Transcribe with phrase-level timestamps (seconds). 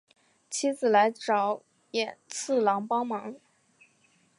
[0.49, 3.35] 妻子来找寅次郎帮忙。